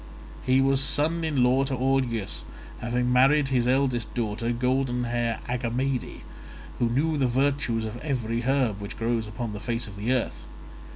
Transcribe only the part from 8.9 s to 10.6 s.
grows upon the face of the earth.